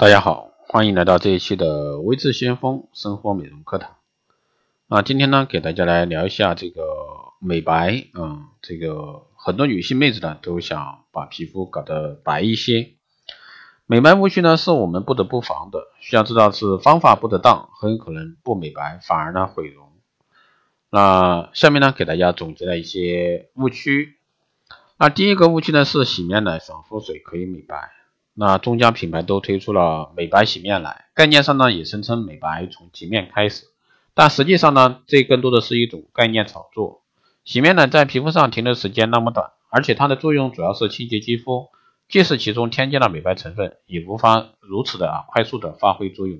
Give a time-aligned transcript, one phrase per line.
[0.00, 3.96] 大家好，欢迎来到这一期的微智先锋生活美容课堂。
[4.86, 6.82] 啊，今天呢，给大家来聊一下这个
[7.40, 8.04] 美白。
[8.14, 12.92] 嗯，这个很多女性妹子呢，都想把皮肤搞得白一些。
[13.86, 15.88] 美白误区呢，是我们不得不防的。
[15.98, 19.90] 需要知道是方法不得当，很有可能不美白，反而呢毁容。
[20.90, 24.14] 那下面呢，给大家总结了一些误区。
[24.96, 27.90] 那第一个误区呢，是洗面奶、爽肤水可以美白。
[28.40, 33.64] 那中家品牌都推出了美白洗面奶，概念上呢也声称美白从洁面开始，
[34.14, 37.02] 但实际上呢这更多的是一种概念炒作。
[37.44, 41.70] 洗面奶在皮肤上停留时间那么短，而且它的作用主要是清洁肌肤，
[42.08, 46.38] 即使其中添加了美白成分，也无法如此的啊快速的发挥作用。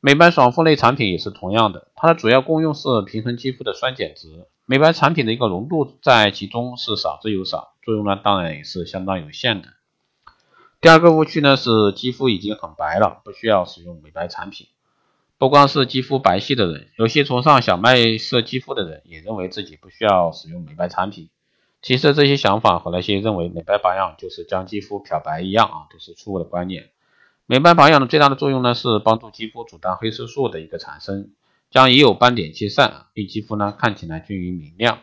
[0.00, 9.68] 美白爽肤类产品也是同样的，它的主要功用是平衡肌肤的酸碱值，美白产品的一个浓度在其中是少之又少，作用呢当然也是相当有限的。
[10.84, 14.66] 第二个误区呢是肌肤已经很白了，不需要使用美白产品。
[15.38, 21.30] 不光是肌肤白皙的人，有些崇尚小麦色肌肤的人也认为自己不需要使用美白产品。
[21.80, 26.90] 其实这些想法和那些认为美白保养就是将肌肤漂白一样啊，都是错误的观念。
[27.46, 31.30] 美白保养的最大的作用呢是帮助肌肤阻断黑色素的一个产生，
[31.70, 34.98] 将已有斑点去散，令肌肤呢看起来均匀明亮。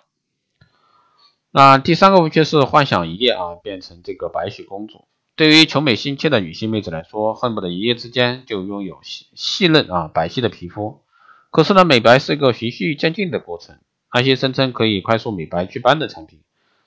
[1.50, 5.06] 那第三个误区是幻想一夜啊变成这个白雪公主。
[5.36, 11.02] 对于求美心切的女性妹子来说，恨不得一夜之间就拥有细细嫩啊白皙的皮肤。
[11.50, 13.78] 可是呢，美白是一个循序渐进的过程。
[14.14, 16.42] 那些声称可以快速美白祛斑的产品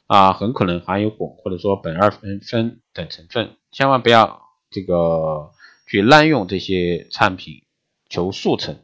[0.07, 5.51] 啊，很可能含有汞或者说苯二酚酚等成分，千万不要这个
[5.87, 7.63] 去滥用这些产品
[8.09, 8.79] 求速成。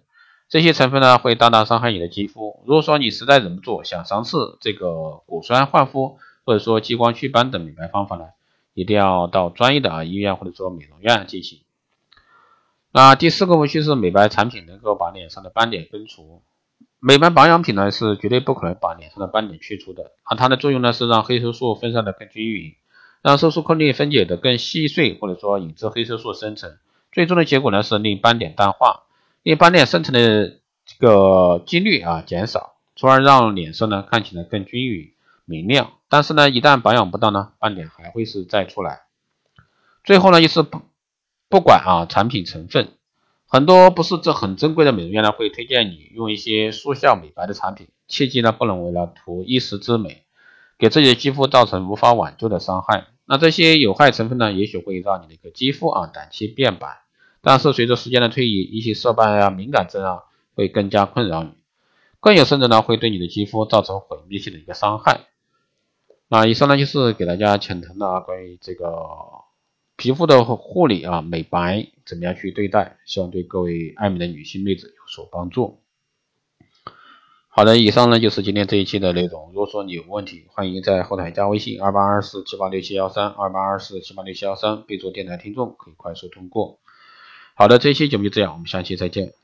[0.48, 2.62] 这些成分呢，会大大伤害你的肌肤。
[2.66, 8.24] 如果说你实在忍不住想尝试这个果酸焕肤或者说激光祛斑等美白方法呢？
[8.80, 11.60] 一定要到专业的啊医院或者说美容院进行。
[12.92, 16.42] 那第四个误区是美白产品能够把脸上的斑点根除。
[16.98, 22.74] 美白保养品呢是绝对不可能把脸上的斑点去除的啊，它的作用呢是让黑色素分散的更均匀，
[23.22, 26.78] 让色素颗粒分解的更细碎，或者说引致黑色素生成。
[27.12, 29.04] 最终的结果呢是令斑点淡化，
[29.42, 35.12] 令斑点生成的这个几率啊减少，从而让脸色呢看起来更均匀。
[35.50, 39.00] 明亮，但是呢，一旦保养不当呢，斑点还会是再出来。
[40.04, 40.82] 最后呢，就是不
[41.48, 42.92] 不管啊产品成分，
[43.46, 50.22] 很多不是这很珍贵的美容院呢，会推荐你用一些速效美白的产品，切记呢不能为了图一时之美，
[50.78, 53.08] 给自己的肌肤造成无法挽救的伤害。
[53.26, 57.02] 那这些有害成分呢，也许会让你的一个肌肤啊短期变白，
[57.42, 60.22] 但是随着时间的推移，一些色斑啊、敏感症啊
[60.54, 61.50] 会更加困扰你，
[62.20, 65.26] 更有甚者呢会对你的肌肤造成毁灭性的一个伤害。
[66.32, 68.86] 那以上呢就是给大家浅谈的关于这个
[69.96, 75.80] 皮肤的护理啊美白怎么样去对待，希望对各位爱美的女性妹子有所帮助。
[77.48, 79.48] 好的，以上呢就是今天这一期的内容。
[79.48, 86.78] 如果说你有问题，欢迎在后台加微信二八二四七八六七幺三二八二四七八六七幺三，备注电台听众，可以快速通过。
[87.54, 89.34] 好的，这一期节目就这样，我们下期再见。